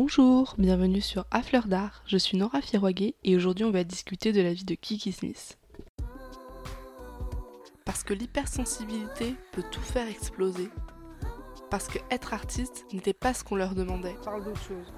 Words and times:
Bonjour, 0.00 0.54
bienvenue 0.58 1.00
sur 1.00 1.24
À 1.32 1.42
Fleur 1.42 1.66
d'Art. 1.66 2.04
Je 2.06 2.16
suis 2.16 2.38
Nora 2.38 2.60
Firoguet 2.60 3.16
et 3.24 3.34
aujourd'hui 3.34 3.64
on 3.64 3.72
va 3.72 3.82
discuter 3.82 4.32
de 4.32 4.40
la 4.40 4.52
vie 4.52 4.64
de 4.64 4.76
Kiki 4.76 5.10
Smith. 5.10 5.58
Parce 7.84 8.04
que 8.04 8.14
l'hypersensibilité 8.14 9.34
peut 9.50 9.64
tout 9.72 9.80
faire 9.80 10.06
exploser. 10.06 10.70
Parce 11.68 11.88
que 11.88 11.98
être 12.12 12.32
artiste 12.32 12.86
n'était 12.92 13.12
pas 13.12 13.34
ce 13.34 13.42
qu'on 13.42 13.56
leur 13.56 13.74
demandait. 13.74 14.14
Parle 14.24 14.44
d'autre 14.44 14.62
chose. 14.62 14.92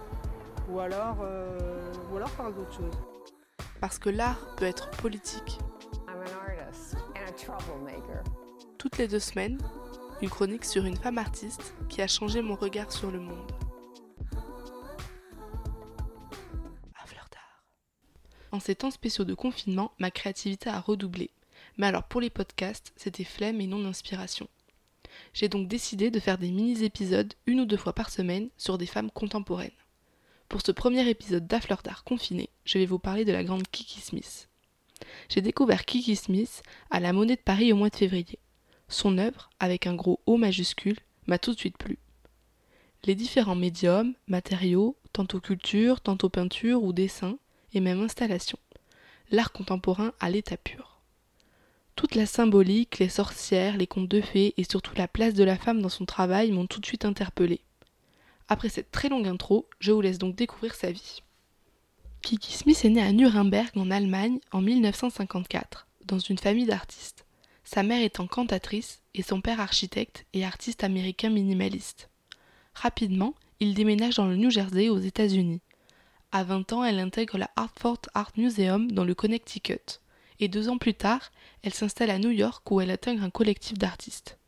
Ou 0.69 0.81
alors, 0.81 1.17
euh, 1.23 1.95
ou 2.13 2.19
alors 2.19 2.31
parle 2.33 2.55
d'autre 2.55 2.75
chose. 2.75 2.99
Parce 3.81 3.99
que 3.99 4.11
l'art 4.11 4.55
peut 4.57 4.67
être 4.67 4.91
politique. 4.91 5.61
I'm 6.09 6.19
an 6.19 6.25
artist 6.47 6.97
and 7.17 7.27
a 7.27 7.33
troublemaker. 7.33 8.23
Toutes 8.77 8.99
les 8.99 9.09
deux 9.09 9.19
semaines, 9.19 9.57
une 10.21 10.29
chronique 10.29 10.67
sur 10.67 10.85
une 10.85 10.99
femme 10.99 11.17
artiste 11.17 11.75
qui 11.89 12.03
a 12.03 12.07
changé 12.07 12.43
mon 12.43 12.55
regard 12.55 12.93
sur 12.93 13.11
le 13.11 13.21
monde. 13.21 13.51
En 18.53 18.61
ces 18.61 18.75
temps 18.75 18.91
spéciaux 18.91 19.25
de 19.25 19.35
confinement, 19.35 19.93
ma 19.99 20.11
créativité 20.11 20.69
a 20.71 20.81
redoublé. 20.81 21.31
Mais 21.77 21.87
alors 21.87 22.05
pour 22.05 22.21
les 22.21 22.31
podcasts, 22.31 22.93
c'était 22.97 23.25
flemme 23.25 23.61
et 23.61 23.67
non 23.67 23.85
inspiration. 23.87 24.49
J'ai 25.33 25.49
donc 25.49 25.69
décidé 25.69 26.11
de 26.11 26.21
faire 26.21 26.39
des 26.39 26.51
mini-épisodes 26.51 27.35
une 27.47 27.61
ou 27.61 27.65
deux 27.65 27.77
fois 27.77 27.93
par 27.93 28.11
semaine 28.11 28.49
sur 28.57 28.79
des 28.79 28.87
femmes 28.87 29.11
contemporaines. 29.11 29.71
Pour 30.49 30.63
ce 30.65 30.73
premier 30.73 31.09
épisode 31.09 31.47
d'A 31.47 31.61
Fleur 31.61 31.83
d'Art 31.83 32.03
confiné, 32.03 32.49
je 32.65 32.79
vais 32.79 32.87
vous 32.87 32.99
parler 32.99 33.25
de 33.25 33.33
la 33.33 33.45
grande 33.45 33.69
Kiki 33.69 34.01
Smith. 34.01 34.49
J'ai 35.29 35.41
découvert 35.41 35.85
Kiki 35.85 36.17
Smith 36.17 36.63
à 36.91 37.01
la 37.01 37.13
Monnaie 37.13 37.37
de 37.37 37.41
Paris 37.41 37.73
au 37.73 37.77
mois 37.77 37.91
de 37.91 37.97
février. 37.97 38.39
Son 38.89 39.19
œuvre, 39.19 39.51
avec 39.61 39.87
un 39.87 39.95
gros 39.95 40.21
O 40.27 40.37
majuscule, 40.37 40.99
m'a 41.27 41.39
tout 41.39 41.55
de 41.55 41.59
suite 41.59 41.79
plu. 41.79 41.99
Les 43.05 43.15
différents 43.15 43.55
médiums, 43.55 44.15
matériaux, 44.27 44.97
tantôt 45.13 45.41
culture, 45.41 46.01
tantôt 46.01 46.29
peinture 46.29 46.83
ou 46.83 46.93
dessin, 46.93 47.39
et 47.75 47.81
même 47.81 48.03
installation. 48.03 48.59
L'art 49.31 49.53
contemporain 49.53 50.13
à 50.21 50.31
l'état 50.31 50.57
pur. 50.57 51.01
Toute 51.97 52.15
la 52.15 52.27
symbolique, 52.27 52.99
les 52.99 53.09
sorcières, 53.09 53.77
les 53.77 53.87
contes 53.87 54.09
de 54.09 54.21
fées 54.21 54.55
et 54.57 54.65
surtout 54.65 54.95
la 54.97 55.07
place 55.07 55.35
de 55.35 55.45
la 55.45 55.57
femme 55.57 55.83
dans 55.83 55.89
son 55.89 56.07
travail 56.07 56.51
m'ont 56.51 56.67
tout 56.67 56.81
de 56.81 56.87
suite 56.87 57.05
interpellée. 57.05 57.61
Après 58.49 58.69
cette 58.69 58.91
très 58.91 59.09
longue 59.09 59.29
intro, 59.29 59.69
je 59.79 59.93
vous 59.93 60.01
laisse 60.01 60.19
donc 60.19 60.35
découvrir 60.35 60.75
sa 60.75 60.91
vie. 60.91 61.23
Kiki 62.23 62.53
Smith 62.53 62.85
est 62.85 62.91
née 62.91 63.03
à 63.03 63.13
Nuremberg 63.13 63.71
en 63.77 63.91
Allemagne 63.91 64.41
en 64.51 64.61
1954, 64.61 65.87
dans 66.07 66.19
une 66.19 66.39
famille 66.39 66.67
d'artistes. 66.67 67.25
Sa 67.65 67.83
mère 67.83 68.03
étant 68.03 68.27
cantatrice 68.27 69.03
et 69.15 69.23
son 69.23 69.41
père 69.41 69.61
architecte 69.61 70.27
et 70.33 70.45
artiste 70.45 70.85
américain 70.85 71.31
minimaliste. 71.31 72.11
Rapidement, 72.75 73.35
il 73.61 73.75
déménage 73.75 74.17
dans 74.17 74.27
le 74.27 74.37
New 74.37 74.51
Jersey 74.51 74.89
aux 74.89 74.99
États-Unis. 74.99 75.61
À 76.33 76.45
20 76.45 76.73
ans, 76.73 76.85
elle 76.85 77.01
intègre 77.01 77.39
la 77.39 77.51
Hartford 77.57 78.03
Art 78.15 78.31
Museum 78.37 78.93
dans 78.93 79.05
le 79.05 79.15
Connecticut. 79.17 80.01
Et 80.39 80.47
deux 80.47 80.69
ans 80.69 80.79
plus 80.79 80.95
tard, 80.95 81.33
elle 81.65 81.75
s'installe 81.75 82.11
à 82.11 82.21
New 82.21 82.31
York 82.31 82.71
où 82.71 82.81
elle 82.81 82.93
intègre 82.93 83.25
un 83.25 83.31
collectif 83.31 83.77
d'artistes. 83.77 84.39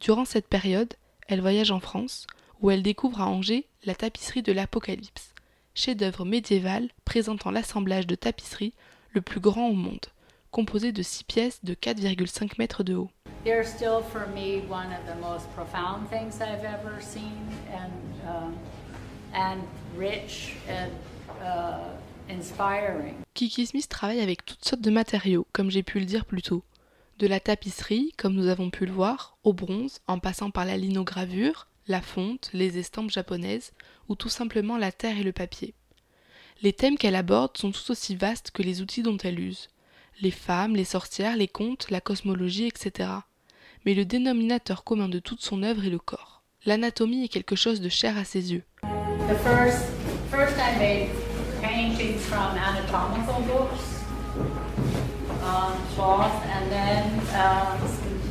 Durant 0.00 0.24
cette 0.24 0.48
période, 0.48 0.94
elle 1.28 1.40
voyage 1.40 1.70
en 1.70 1.78
France, 1.78 2.26
où 2.60 2.72
elle 2.72 2.82
découvre 2.82 3.20
à 3.20 3.28
Angers 3.28 3.68
la 3.84 3.94
tapisserie 3.94 4.42
de 4.42 4.52
l'Apocalypse, 4.52 5.32
chef-d'œuvre 5.74 6.24
médiéval 6.24 6.88
présentant 7.04 7.52
l'assemblage 7.52 8.08
de 8.08 8.16
tapisseries 8.16 8.74
le 9.10 9.20
plus 9.20 9.40
grand 9.40 9.68
au 9.68 9.74
monde, 9.74 10.06
composé 10.50 10.90
de 10.90 11.02
six 11.02 11.22
pièces 11.22 11.64
de 11.64 11.74
4,5 11.74 12.54
mètres 12.58 12.82
de 12.82 12.96
haut. 12.96 13.10
They're 13.44 13.64
still 13.64 14.02
for 14.02 14.26
me 14.34 14.62
one 14.68 14.92
of 14.92 15.06
the 15.06 15.20
most 15.20 15.48
profound 15.54 16.08
things 16.10 16.40
I've 16.40 16.64
ever 16.64 17.00
seen 17.00 17.46
and 17.72 17.92
and 19.32 19.60
rich 19.98 20.56
and 20.68 20.90
uh, 21.42 22.32
inspiring. 22.32 23.14
Kiki 23.34 23.66
Smith 23.66 23.88
travaille 23.88 24.20
avec 24.20 24.44
toutes 24.44 24.64
sortes 24.64 24.82
de 24.82 24.90
matériaux, 24.90 25.46
comme 25.52 25.70
j'ai 25.70 25.82
pu 25.82 25.98
le 25.98 26.06
dire 26.06 26.24
plus 26.24 26.42
tôt. 26.42 26.62
De 27.18 27.26
la 27.26 27.40
tapisserie, 27.40 28.12
comme 28.16 28.34
nous 28.34 28.48
avons 28.48 28.70
pu 28.70 28.86
le 28.86 28.92
voir, 28.92 29.36
au 29.42 29.52
bronze, 29.52 30.00
en 30.06 30.18
passant 30.18 30.50
par 30.50 30.64
la 30.64 30.76
linogravure, 30.76 31.66
la 31.88 32.02
fonte, 32.02 32.50
les 32.52 32.78
estampes 32.78 33.10
japonaises, 33.10 33.72
ou 34.08 34.14
tout 34.16 34.28
simplement 34.28 34.76
la 34.76 34.92
terre 34.92 35.18
et 35.18 35.22
le 35.22 35.32
papier. 35.32 35.74
Les 36.62 36.72
thèmes 36.72 36.98
qu'elle 36.98 37.16
aborde 37.16 37.56
sont 37.56 37.70
tout 37.70 37.90
aussi 37.90 38.16
vastes 38.16 38.50
que 38.50 38.62
les 38.62 38.82
outils 38.82 39.02
dont 39.02 39.18
elle 39.18 39.40
use. 39.40 39.68
Les 40.20 40.30
femmes, 40.30 40.74
les 40.74 40.84
sorcières, 40.84 41.36
les 41.36 41.48
contes, 41.48 41.90
la 41.90 42.00
cosmologie, 42.00 42.66
etc. 42.66 43.10
Mais 43.84 43.94
le 43.94 44.04
dénominateur 44.04 44.82
commun 44.82 45.08
de 45.08 45.18
toute 45.18 45.42
son 45.42 45.62
œuvre 45.62 45.84
est 45.84 45.90
le 45.90 45.98
corps. 45.98 46.42
L'anatomie 46.64 47.24
est 47.24 47.28
quelque 47.28 47.56
chose 47.56 47.80
de 47.80 47.88
cher 47.88 48.16
à 48.16 48.24
ses 48.24 48.52
yeux. 48.52 48.64
The 49.28 49.34
first 49.40 49.84
first 50.30 50.56
I 50.56 50.78
made 50.78 51.10
paintings 51.60 52.24
from 52.26 52.56
anatomical 52.56 53.40
books 53.42 54.04
on 55.42 55.72
cloth, 55.94 56.44
and 56.46 56.70
then 56.70 57.20
um, 57.34 57.76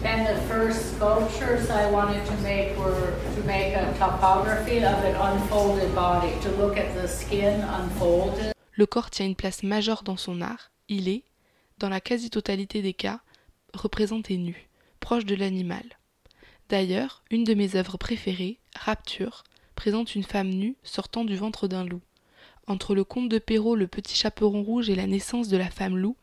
then 0.01 0.23
the 0.23 0.39
first 0.43 0.95
sculptures 0.95 1.69
I 1.69 1.91
wanted 1.91 2.25
to 2.25 2.35
make 2.37 2.77
were 2.77 3.13
to 3.35 3.41
make 3.43 3.75
a 3.75 3.93
topography 3.99 4.77
of 4.77 5.03
an 5.03 5.15
unfolded 5.15 5.93
body, 5.93 6.31
to 6.43 6.49
look 6.51 6.77
at 6.77 6.95
the 6.95 7.09
skin 7.09 7.59
unfolded. 7.59 8.53
Le 8.77 8.85
corps 8.85 9.09
tient 9.09 9.25
une 9.25 9.35
place 9.35 9.63
majeure 9.63 10.03
dans 10.03 10.17
son 10.17 10.41
art. 10.41 10.71
Il 10.87 11.09
est, 11.09 11.23
dans 11.77 11.89
la 11.89 11.99
quasi-totalité 11.99 12.81
des 12.81 12.93
cas, 12.93 13.19
représenté 13.73 14.37
nu, 14.37 14.69
proche 15.01 15.25
de 15.25 15.35
l'animal. 15.35 15.83
D'ailleurs, 16.69 17.21
une 17.31 17.43
de 17.43 17.53
mes 17.53 17.75
œuvres 17.75 17.97
préférées, 17.97 18.59
Rapture, 18.77 19.43
une 20.15 20.23
femme 20.23 20.49
nue 20.49 20.75
sortant 20.83 21.25
du 21.25 21.35
ventre 21.35 21.67
d'un 21.67 21.85
loup. 21.85 22.01
Entre 22.67 22.95
le 22.95 23.03
conte 23.03 23.29
de 23.29 23.37
Perrault, 23.37 23.75
le 23.75 23.87
petit 23.87 24.15
chaperon 24.15 24.63
rouge 24.63 24.89
et 24.89 24.95
la 24.95 25.05
naissance 25.05 25.47
de 25.47 25.57
la 25.57 25.69
femme 25.69 25.97
loup, 25.97 26.15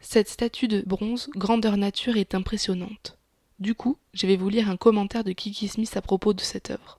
cette 0.00 0.28
statue 0.28 0.68
de 0.68 0.82
bronze, 0.86 1.28
grandeur 1.34 1.76
nature, 1.76 2.16
est 2.16 2.36
impressionnante. 2.36 3.18
Du 3.58 3.74
coup, 3.74 3.98
je 4.14 4.28
vais 4.28 4.36
vous 4.36 4.48
lire 4.48 4.70
un 4.70 4.76
commentaire 4.76 5.24
de 5.24 5.32
Kiki 5.32 5.66
Smith 5.66 5.96
à 5.96 6.02
propos 6.02 6.32
de 6.32 6.40
cette 6.40 6.70
œuvre. 6.70 6.98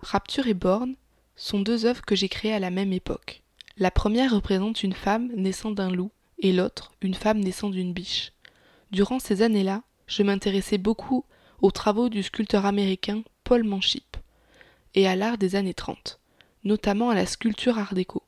Rapture 0.00 0.46
et 0.46 0.54
Borne 0.54 0.96
sont 1.34 1.60
deux 1.60 1.86
œuvres 1.86 2.02
que 2.02 2.14
j'ai 2.14 2.28
créées 2.28 2.52
à 2.52 2.58
la 2.58 2.70
même 2.70 2.92
époque. 2.92 3.42
La 3.78 3.90
première 3.90 4.34
représente 4.34 4.82
une 4.82 4.92
femme 4.92 5.30
naissant 5.34 5.70
d'un 5.70 5.90
loup 5.90 6.10
et 6.38 6.52
l'autre 6.52 6.92
une 7.00 7.14
femme 7.14 7.40
naissant 7.40 7.70
d'une 7.70 7.94
biche. 7.94 8.32
Durant 8.90 9.18
ces 9.18 9.40
années-là, 9.40 9.82
je 10.06 10.22
m'intéressais 10.22 10.78
beaucoup 10.78 11.24
aux 11.62 11.70
travaux 11.70 12.10
du 12.10 12.22
sculpteur 12.22 12.66
américain 12.66 13.22
Paul 13.44 13.64
Manship 13.64 14.18
et 14.94 15.06
à 15.06 15.16
l'art 15.16 15.38
des 15.38 15.56
années 15.56 15.74
30, 15.74 16.20
notamment 16.64 17.10
à 17.10 17.14
la 17.14 17.26
sculpture 17.26 17.78
art 17.78 17.94
déco. 17.94 18.22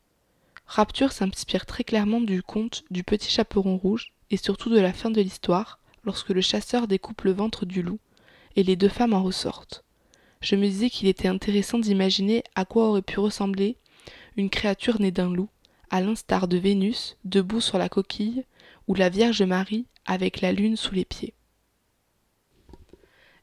Rapture 0.66 1.12
s'inspire 1.12 1.64
très 1.64 1.84
clairement 1.84 2.20
du 2.20 2.42
conte 2.42 2.84
du 2.90 3.04
petit 3.04 3.30
chaperon 3.30 3.76
rouge 3.76 4.12
et 4.30 4.36
surtout 4.36 4.70
de 4.70 4.80
la 4.80 4.92
fin 4.92 5.10
de 5.10 5.20
l'histoire, 5.20 5.78
lorsque 6.04 6.30
le 6.30 6.40
chasseur 6.40 6.88
découpe 6.88 7.22
le 7.22 7.32
ventre 7.32 7.66
du 7.66 7.82
loup 7.82 8.00
et 8.56 8.62
les 8.62 8.76
deux 8.76 8.88
femmes 8.88 9.14
en 9.14 9.22
ressortent. 9.22 9.84
Je 10.40 10.56
me 10.56 10.66
disais 10.66 10.90
qu'il 10.90 11.08
était 11.08 11.28
intéressant 11.28 11.78
d'imaginer 11.78 12.42
à 12.54 12.64
quoi 12.64 12.88
aurait 12.88 13.02
pu 13.02 13.20
ressembler 13.20 13.76
une 14.36 14.50
créature 14.50 15.00
née 15.00 15.10
d'un 15.10 15.32
loup, 15.32 15.48
à 15.90 16.00
l'instar 16.00 16.48
de 16.48 16.56
Vénus 16.56 17.16
debout 17.24 17.60
sur 17.60 17.78
la 17.78 17.88
coquille 17.88 18.44
ou 18.88 18.94
la 18.94 19.08
Vierge 19.08 19.42
Marie 19.42 19.86
avec 20.04 20.40
la 20.40 20.52
lune 20.52 20.76
sous 20.76 20.94
les 20.94 21.04
pieds. 21.04 21.34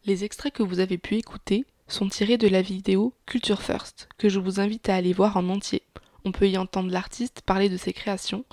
Les 0.06 0.24
extraits 0.24 0.54
que 0.54 0.64
vous 0.64 0.80
avez 0.80 0.98
pu 0.98 1.16
écouter 1.16 1.66
sont 1.88 2.10
tirés 2.10 2.38
de 2.38 2.48
la 2.48 2.62
vidéo 2.62 3.14
Culture 3.26 3.62
First, 3.62 4.10
que 4.18 4.30
je 4.30 4.40
vous 4.40 4.60
invite 4.60 4.90
à 4.90 4.96
aller 4.96 5.14
voir 5.14 5.38
en 5.38 5.50
entier. 5.50 5.84
On 6.26 6.32
peut 6.32 6.48
y 6.48 6.58
entendre 6.58 6.92
l'artiste 6.92 7.42
parler 7.46 7.70
de 7.70 7.78
ses 7.78 7.94
créations 7.94 8.46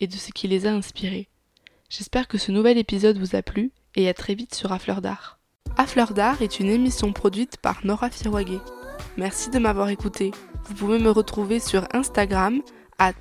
et 0.00 0.06
de 0.06 0.16
ce 0.16 0.32
qui 0.32 0.48
les 0.48 0.66
a 0.66 0.72
inspirés. 0.72 1.28
J'espère 1.88 2.26
que 2.26 2.38
ce 2.38 2.52
nouvel 2.52 2.78
épisode 2.78 3.18
vous 3.18 3.36
a 3.36 3.42
plu 3.42 3.70
et 3.94 4.08
à 4.08 4.14
très 4.14 4.34
vite 4.34 4.54
sur 4.54 4.72
A 4.72 4.78
Fleur 4.78 5.00
d'Art. 5.00 5.38
A 5.76 5.86
Fleur 5.86 6.14
d'Art 6.14 6.42
est 6.42 6.60
une 6.60 6.68
émission 6.68 7.12
produite 7.12 7.56
par 7.56 7.84
Nora 7.84 8.10
Firouaguet. 8.10 8.60
Merci 9.16 9.50
de 9.50 9.58
m'avoir 9.58 9.88
écouté. 9.88 10.30
Vous 10.64 10.74
pouvez 10.74 10.98
me 10.98 11.10
retrouver 11.10 11.60
sur 11.60 11.86
Instagram, 11.92 12.62
at 12.98 13.14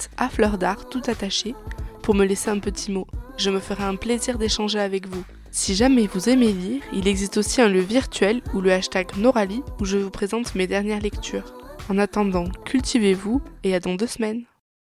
d'Art 0.58 0.90
tout 0.90 1.02
attaché, 1.08 1.56
pour 2.02 2.16
me 2.16 2.26
laisser 2.26 2.50
un 2.50 2.60
petit 2.60 2.92
mot. 2.92 3.08
Je 3.38 3.50
me 3.50 3.60
ferai 3.60 3.84
un 3.84 3.96
plaisir 3.96 4.38
d'échanger 4.38 4.80
avec 4.80 5.08
vous. 5.08 5.24
Si 5.54 5.76
jamais 5.76 6.08
vous 6.08 6.30
aimez 6.30 6.54
lire, 6.54 6.82
il 6.94 7.10
existe 7.10 7.36
aussi 7.36 7.62
un 7.62 7.68
lieu 7.68 7.82
virtuel 7.82 8.42
ou 8.54 8.62
le 8.62 8.72
hashtag 8.72 9.18
Norali 9.18 9.62
où 9.82 9.86
je 9.86 9.98
vous 9.98 10.10
présente 10.10 10.56
mes 10.56 10.66
dernières 10.66 11.02
lectures. 11.02 11.54
En 11.90 11.98
attendant, 11.98 12.46
cultivez-vous 12.66 13.42
et 13.66 13.76
à 13.76 13.82
dans 13.82 13.96
deux 13.96 14.08
semaines. 14.08 14.46